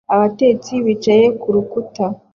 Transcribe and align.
Abatetsi 0.15 0.73
bicaye 0.85 1.25
ku 1.41 1.47
rukuta 1.55 2.05